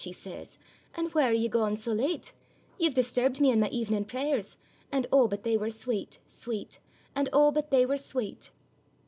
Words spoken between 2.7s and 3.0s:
Ye've